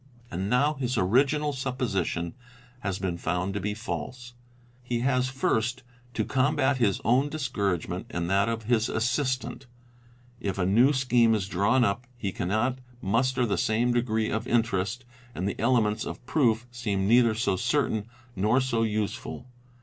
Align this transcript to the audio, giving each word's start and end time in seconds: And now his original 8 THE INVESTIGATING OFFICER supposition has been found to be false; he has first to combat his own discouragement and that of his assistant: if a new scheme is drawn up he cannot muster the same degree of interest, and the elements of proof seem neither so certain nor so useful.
And 0.31 0.49
now 0.49 0.73
his 0.73 0.97
original 0.97 1.49
8 1.49 1.53
THE 1.61 1.69
INVESTIGATING 1.69 1.69
OFFICER 1.69 1.69
supposition 1.99 2.33
has 2.79 2.97
been 2.97 3.17
found 3.19 3.53
to 3.53 3.59
be 3.59 3.75
false; 3.75 4.33
he 4.81 5.01
has 5.01 5.29
first 5.29 5.83
to 6.15 6.25
combat 6.25 6.77
his 6.77 6.99
own 7.05 7.29
discouragement 7.29 8.07
and 8.09 8.27
that 8.27 8.49
of 8.49 8.63
his 8.63 8.89
assistant: 8.89 9.67
if 10.39 10.57
a 10.57 10.65
new 10.65 10.91
scheme 10.91 11.35
is 11.35 11.47
drawn 11.47 11.83
up 11.85 12.07
he 12.17 12.31
cannot 12.31 12.79
muster 12.99 13.45
the 13.45 13.59
same 13.59 13.93
degree 13.93 14.31
of 14.31 14.47
interest, 14.47 15.05
and 15.35 15.47
the 15.47 15.59
elements 15.61 16.03
of 16.03 16.25
proof 16.25 16.65
seem 16.71 17.07
neither 17.07 17.35
so 17.35 17.55
certain 17.55 18.07
nor 18.35 18.59
so 18.59 18.81
useful. 18.81 19.45